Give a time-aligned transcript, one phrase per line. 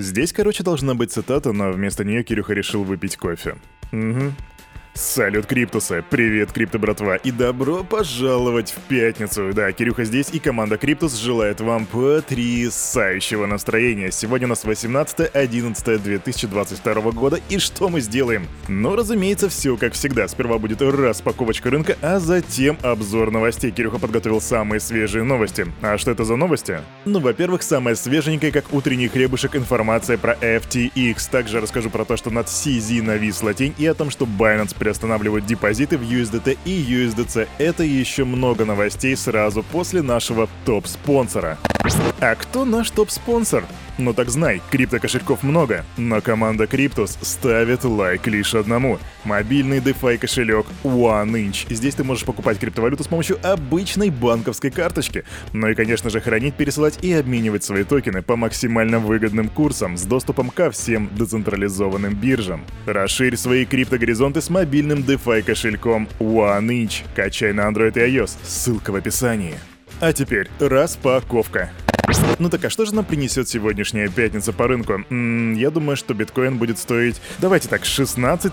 [0.00, 3.56] Здесь, короче, должна быть цитата, но вместо нее Кирюха решил выпить кофе.
[3.92, 4.32] Угу.
[4.98, 6.04] Салют, Криптусы!
[6.10, 7.14] Привет, Крипто братва!
[7.14, 9.52] И добро пожаловать в пятницу!
[9.54, 14.10] Да, Кирюха здесь, и команда Криптус желает вам потрясающего настроения.
[14.10, 18.48] Сегодня у нас 18-11-2022 года, и что мы сделаем?
[18.66, 20.26] Ну, разумеется, все как всегда.
[20.26, 23.70] Сперва будет распаковочка рынка, а затем обзор новостей.
[23.70, 25.68] Кирюха подготовил самые свежие новости.
[25.80, 26.80] А что это за новости?
[27.04, 31.30] Ну, во-первых, самая свеженькая, как утренний хлебушек, информация про FTX.
[31.30, 35.44] Также расскажу про то, что над CZ нависла тень, и о том, что Binance приостанавливают
[35.44, 37.46] депозиты в USDT и USDC.
[37.58, 41.58] Это еще много новостей сразу после нашего топ-спонсора.
[42.20, 43.64] А кто наш топ-спонсор?
[43.98, 49.00] Ну так знай, крипто-кошельков много, но команда Криптус ставит лайк лишь одному.
[49.24, 51.66] Мобильный DeFi кошелек OneInch.
[51.68, 55.24] Здесь ты можешь покупать криптовалюту с помощью обычной банковской карточки.
[55.52, 60.04] Ну и, конечно же, хранить, пересылать и обменивать свои токены по максимально выгодным курсам с
[60.04, 62.64] доступом ко всем децентрализованным биржам.
[62.86, 67.02] Расширь свои криптогоризонты с мобильным DeFi кошельком OneInch.
[67.16, 68.36] Качай на Android и iOS.
[68.44, 69.54] Ссылка в описании.
[70.00, 71.72] А теперь распаковка.
[72.38, 74.94] Ну так а что же нам принесет сегодняшняя пятница по рынку?
[74.94, 78.52] М -м, я думаю, что биткоин будет стоить, давайте так, 16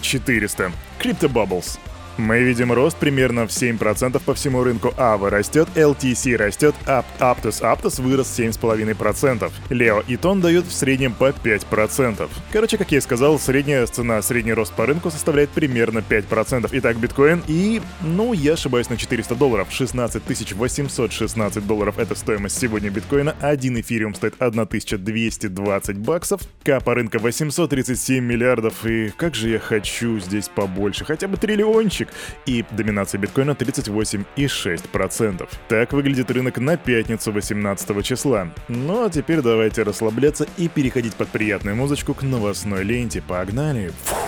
[0.00, 0.72] 400.
[1.00, 1.78] Crypto Bubbles.
[2.16, 4.94] Мы видим рост примерно в 7% по всему рынку.
[4.96, 9.50] AVA растет, LTC растет, Ap Aptos Aptos вырос 7,5%.
[9.70, 12.28] Leo и Тон дают в среднем по 5%.
[12.52, 16.68] Короче, как я и сказал, средняя цена, средний рост по рынку составляет примерно 5%.
[16.70, 19.68] Итак, биткоин и, ну, я ошибаюсь на 400 долларов.
[19.70, 20.22] 16
[20.54, 23.34] 816 долларов это стоимость сегодня биткоина.
[23.40, 26.42] Один эфириум стоит 1220 баксов.
[26.62, 28.86] Капа рынка 837 миллиардов.
[28.86, 32.14] И как же я хочу здесь побольше, хотя бы триллиончик точек
[32.46, 35.48] и доминация биткоина 38,6%.
[35.68, 38.48] Так выглядит рынок на пятницу 18 числа.
[38.68, 43.22] Ну а теперь давайте расслабляться и переходить под приятную музычку к новостной ленте.
[43.22, 43.92] Погнали!
[44.04, 44.23] Фух.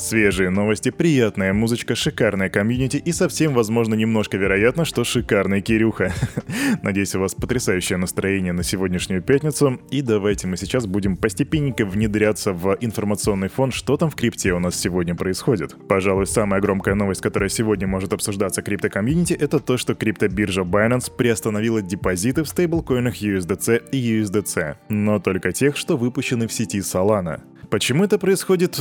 [0.00, 6.14] Свежие новости, приятная музычка, шикарная комьюнити и совсем, возможно, немножко вероятно, что шикарный Кирюха.
[6.82, 9.78] Надеюсь, у вас потрясающее настроение на сегодняшнюю пятницу.
[9.90, 14.58] И давайте мы сейчас будем постепенненько внедряться в информационный фон, что там в крипте у
[14.58, 15.76] нас сегодня происходит.
[15.86, 21.82] Пожалуй, самая громкая новость, которая сегодня может обсуждаться крипто-комьюнити, это то, что криптобиржа Binance приостановила
[21.82, 27.42] депозиты в стейблкоинах USDC и USDC, но только тех, что выпущены в сети Solana.
[27.70, 28.76] Почему это происходит,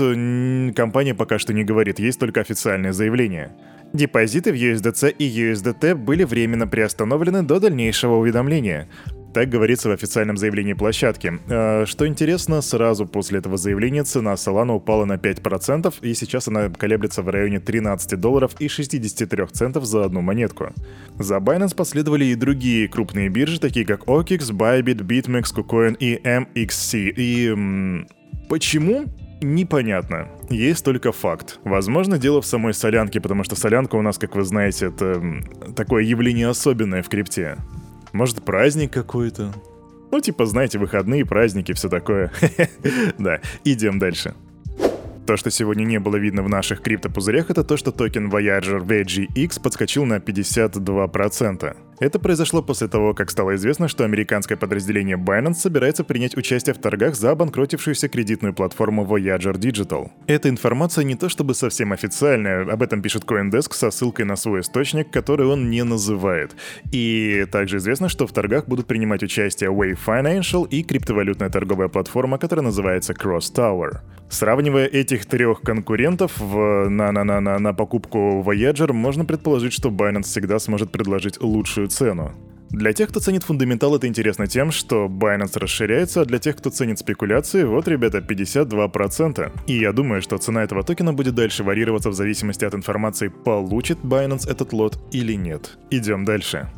[0.76, 3.52] компания пока что не говорит, есть только официальное заявление.
[3.94, 8.88] Депозиты в USDC и USDT были временно приостановлены до дальнейшего уведомления.
[9.34, 11.40] Так говорится в официальном заявлении площадки.
[11.50, 16.70] А, что интересно, сразу после этого заявления цена Solana упала на 5%, и сейчас она
[16.70, 20.74] колеблется в районе 13 долларов и 63 центов за одну монетку.
[21.20, 27.14] За Binance последовали и другие крупные биржи, такие как OKX, Bybit, BitMEX, KuCoin и MXC.
[27.16, 28.06] И...
[28.50, 29.06] Почему?
[29.42, 30.28] Непонятно.
[30.50, 31.60] Есть только факт.
[31.64, 35.24] Возможно, дело в самой солянке, потому что солянка у нас, как вы знаете, это
[35.76, 37.58] такое явление особенное в крипте.
[38.12, 39.54] Может, праздник какой-то?
[40.12, 42.32] Ну, типа, знаете, выходные, праздники, все такое.
[43.20, 44.34] Да, идем дальше.
[45.28, 49.62] То, что сегодня не было видно в наших криптопузырях, это то, что токен Voyager VGX
[49.62, 51.78] подскочил на 52%.
[52.00, 56.78] Это произошло после того, как стало известно, что американское подразделение Binance собирается принять участие в
[56.78, 60.10] торгах за обанкротившуюся кредитную платформу Voyager Digital.
[60.26, 64.62] Эта информация не то чтобы совсем официальная, об этом пишет CoinDesk со ссылкой на свой
[64.62, 66.56] источник, который он не называет.
[66.94, 72.38] И также известно, что в торгах будут принимать участие Wave Financial и криптовалютная торговая платформа,
[72.38, 74.00] которая называется Cross Tower.
[74.30, 79.90] Сравнивая этих трех конкурентов в, на, на, на, на, на покупку Voyager, можно предположить, что
[79.90, 82.32] Binance всегда сможет предложить лучшую цену.
[82.72, 86.70] Для тех, кто ценит фундаментал, это интересно тем, что Binance расширяется, а для тех, кто
[86.70, 89.52] ценит спекуляции, вот, ребята, 52%.
[89.66, 93.98] И я думаю, что цена этого токена будет дальше варьироваться в зависимости от информации, получит
[94.04, 95.80] Binance этот лот или нет.
[95.90, 96.70] Идем дальше.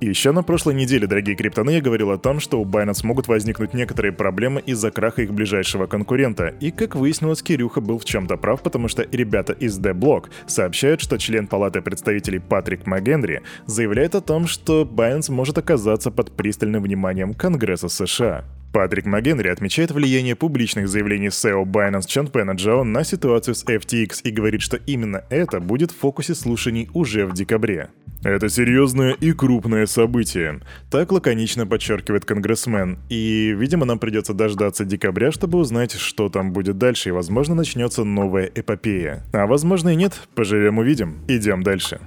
[0.00, 3.74] Еще на прошлой неделе, дорогие криптоны, я говорил о том, что у Binance могут возникнуть
[3.74, 6.54] некоторые проблемы из-за краха их ближайшего конкурента.
[6.60, 11.00] И как выяснилось, Кирюха был в чем-то прав, потому что ребята из The Block сообщают,
[11.00, 16.84] что член палаты представителей Патрик МакГенри заявляет о том, что Binance может оказаться под пристальным
[16.84, 18.44] вниманием Конгресса США.
[18.78, 24.30] Патрик МакГенри отмечает влияние публичных заявлений SEO Binance Чанпена Джао на ситуацию с FTX и
[24.30, 27.88] говорит, что именно это будет в фокусе слушаний уже в декабре.
[28.22, 30.60] Это серьезное и крупное событие.
[30.92, 33.00] Так лаконично подчеркивает конгрессмен.
[33.08, 38.04] И, видимо, нам придется дождаться декабря, чтобы узнать, что там будет дальше, и, возможно, начнется
[38.04, 39.24] новая эпопея.
[39.32, 41.18] А возможно и нет, поживем увидим.
[41.26, 41.98] Идем дальше.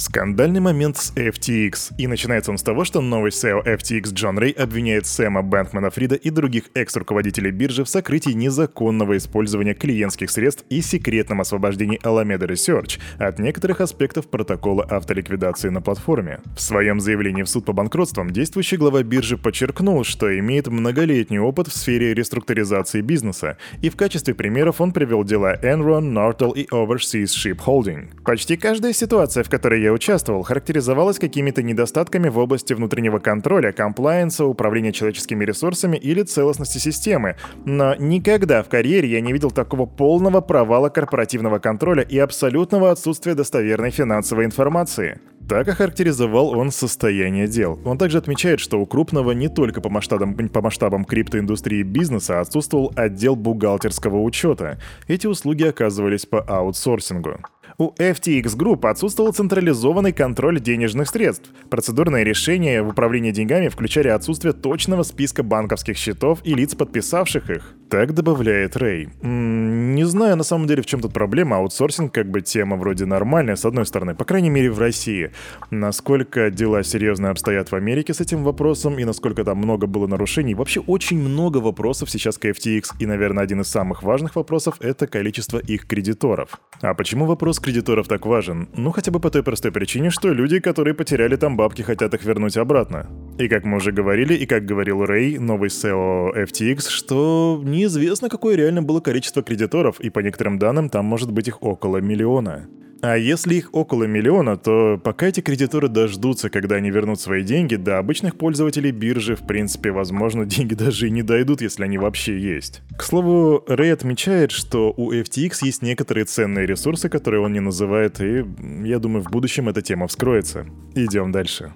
[0.00, 1.92] Скандальный момент с FTX.
[1.98, 6.14] И начинается он с того, что новый SEO FTX Джон Рэй обвиняет Сэма Бэнкмана Фрида
[6.14, 12.98] и других экс-руководителей биржи в сокрытии незаконного использования клиентских средств и секретном освобождении Alameda Research
[13.18, 16.40] от некоторых аспектов протокола автоликвидации на платформе.
[16.56, 21.68] В своем заявлении в суд по банкротствам действующий глава биржи подчеркнул, что имеет многолетний опыт
[21.68, 27.26] в сфере реструктуризации бизнеса, и в качестве примеров он привел дела Enron, Nortel и Overseas
[27.36, 28.08] Ship Holding.
[28.24, 34.44] Почти каждая ситуация, в которой я участвовал, характеризовалась какими-то недостатками в области внутреннего контроля, комплайенса,
[34.44, 37.36] управления человеческими ресурсами или целостности системы.
[37.64, 43.34] Но никогда в карьере я не видел такого полного провала корпоративного контроля и абсолютного отсутствия
[43.34, 45.20] достоверной финансовой информации.
[45.50, 47.80] Так охарактеризовал он состояние дел.
[47.84, 52.92] Он также отмечает, что у крупного не только по масштабам, по масштабам криптоиндустрии бизнеса отсутствовал
[52.94, 54.78] отдел бухгалтерского учета.
[55.08, 57.38] Эти услуги оказывались по аутсорсингу.
[57.80, 61.48] У FTX Group отсутствовал централизованный контроль денежных средств.
[61.70, 67.74] Процедурные решения в управлении деньгами включали отсутствие точного списка банковских счетов и лиц, подписавших их.
[67.88, 69.08] Так добавляет Рэй.
[69.22, 73.06] М-м, не знаю на самом деле в чем тут проблема, аутсорсинг как бы тема вроде
[73.06, 75.30] нормальная, с одной стороны, по крайней мере в России.
[75.70, 80.54] Насколько дела серьезно обстоят в Америке с этим вопросом и насколько там много было нарушений.
[80.54, 85.06] Вообще очень много вопросов сейчас к FTX и, наверное, один из самых важных вопросов— это
[85.06, 86.60] количество их кредиторов.
[86.82, 87.69] А почему вопрос кредиторов
[88.08, 88.68] так важен?
[88.76, 92.24] Ну хотя бы по той простой причине, что люди, которые потеряли там бабки, хотят их
[92.24, 93.06] вернуть обратно.
[93.38, 98.28] И как мы уже говорили, и как говорил Рэй, новый SEO FTX, что не неизвестно,
[98.28, 102.68] какое реально было количество кредиторов, и по некоторым данным там может быть их около миллиона.
[103.02, 107.76] А если их около миллиона, то пока эти кредиторы дождутся, когда они вернут свои деньги,
[107.76, 112.38] до обычных пользователей биржи, в принципе, возможно, деньги даже и не дойдут, если они вообще
[112.38, 112.82] есть.
[112.96, 118.20] К слову, Рэй отмечает, что у FTX есть некоторые ценные ресурсы, которые он не называет,
[118.20, 118.44] и
[118.84, 120.66] я думаю, в будущем эта тема вскроется.
[120.94, 121.72] Идем дальше.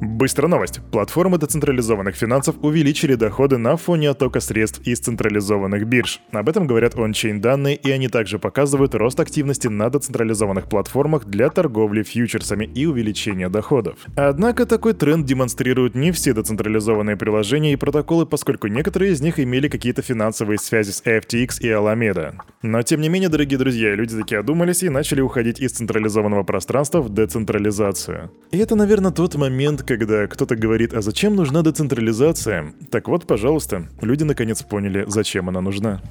[0.00, 0.80] Быстрая новость.
[0.92, 6.20] Платформы децентрализованных финансов увеличили доходы на фоне оттока средств из централизованных бирж.
[6.30, 11.50] Об этом говорят ончейн данные, и они также показывают рост активности на децентрализованных платформах для
[11.50, 13.98] торговли фьючерсами и увеличения доходов.
[14.14, 19.66] Однако такой тренд демонстрируют не все децентрализованные приложения и протоколы, поскольку некоторые из них имели
[19.66, 22.34] какие-то финансовые связи с FTX и Alameda.
[22.62, 27.00] Но тем не менее, дорогие друзья, люди такие одумались и начали уходить из централизованного пространства
[27.00, 28.30] в децентрализацию.
[28.52, 32.74] И это, наверное, тот момент, когда кто-то говорит, а зачем нужна децентрализация?
[32.90, 36.02] Так вот, пожалуйста, люди наконец поняли, зачем она нужна.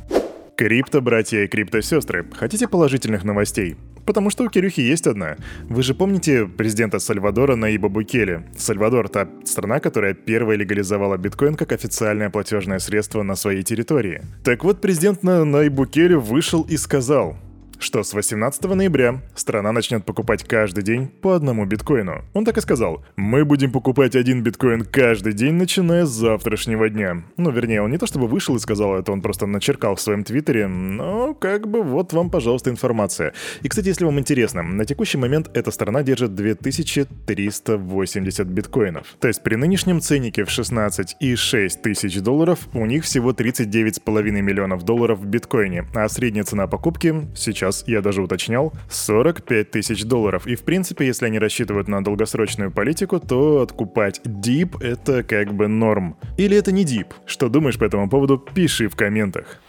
[0.55, 3.75] Крипто-братья и крипто-сестры, хотите положительных новостей?
[4.03, 5.35] Потому что у Кирюхи есть одна.
[5.69, 8.49] Вы же помните президента Сальвадора Наиба Букеле?
[8.57, 14.23] Сальвадор— та страна, которая первая легализовала биткоин как официальное платежное средство на своей территории.
[14.43, 17.37] Так вот, президент на Наиб Букеле вышел и сказал,
[17.79, 22.23] что с 18 ноября страна начнет покупать каждый день по одному биткоину.
[22.33, 27.23] Он так и сказал, мы будем покупать один биткоин каждый день, начиная с завтрашнего дня.
[27.37, 30.23] Ну, вернее, он не то чтобы вышел и сказал это, он просто начеркал в своем
[30.23, 33.33] твиттере, но как бы вот вам, пожалуйста, информация.
[33.61, 39.15] И, кстати, если вам интересно, на текущий момент эта страна держит 2380 биткоинов.
[39.19, 45.19] То есть при нынешнем ценнике в 16,6 тысяч долларов у них всего 39,5 миллионов долларов
[45.19, 50.47] в биткоине, а средняя цена покупки сейчас сейчас, я даже уточнял, 45 тысяч долларов.
[50.47, 55.67] И в принципе, если они рассчитывают на долгосрочную политику, то откупать дип— это как бы
[55.67, 56.17] норм.
[56.37, 57.13] Или это не дип?
[57.25, 59.59] Что думаешь по этому поводу, пиши в комментах.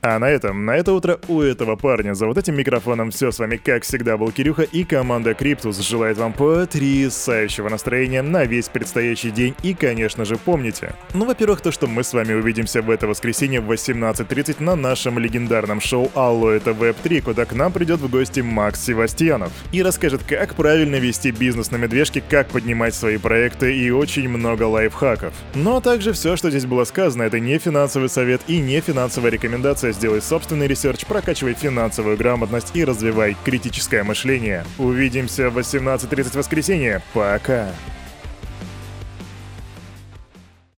[0.00, 3.32] А на этом, на это утро у этого парня за вот этим микрофоном все.
[3.32, 8.68] С вами, как всегда, был Кирюха и команда Криптус желает вам потрясающего настроения на весь
[8.68, 9.56] предстоящий день.
[9.64, 10.94] И, конечно же, помните.
[11.14, 15.18] Ну, во-первых, то, что мы с вами увидимся в это воскресенье в 18.30 на нашем
[15.18, 19.52] легендарном шоу «Алло, это Web3», куда к нам придет в гости Макс Севастьянов.
[19.72, 24.62] И расскажет, как правильно вести бизнес на медвежке, как поднимать свои проекты и очень много
[24.62, 25.34] лайфхаков.
[25.54, 29.32] Ну а также все, что здесь было сказано, это не финансовый совет и не финансовая
[29.32, 34.64] рекомендация Информация, сделай собственный research, прокачивай финансовую грамотность и развивай критическое мышление.
[34.78, 37.02] Увидимся в 18.30 воскресенье.
[37.14, 37.68] Пока!